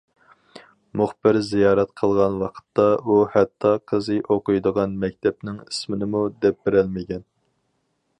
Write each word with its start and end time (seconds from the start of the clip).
مۇخبىر 0.99 1.37
زىيارەت 1.49 1.91
قىلغان 2.01 2.39
ۋاقىتتا، 2.43 2.85
ئۇ 3.11 3.17
ھەتتا 3.35 3.73
قىزى 3.91 4.17
ئوقۇيدىغان 4.37 4.97
مەكتەپنىڭ 5.05 5.61
ئىسمىنىمۇ 5.67 6.23
دەپ 6.47 6.59
بېرەلمىگەن. 6.67 7.23